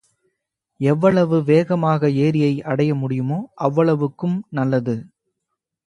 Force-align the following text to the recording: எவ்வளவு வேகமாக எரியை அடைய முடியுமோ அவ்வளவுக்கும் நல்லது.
எவ்வளவு 0.79 1.37
வேகமாக 1.43 2.09
எரியை 2.21 2.53
அடைய 2.63 2.91
முடியுமோ 2.95 3.39
அவ்வளவுக்கும் 3.61 4.37
நல்லது. 4.49 4.97